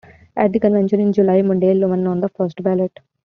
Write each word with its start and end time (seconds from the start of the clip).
At 0.35 0.51
the 0.51 0.59
convention 0.59 0.99
in 0.99 1.13
July, 1.13 1.43
Mondale 1.43 1.87
won 1.87 2.07
on 2.07 2.21
the 2.21 2.29
first 2.29 2.63
ballot. 2.63 2.99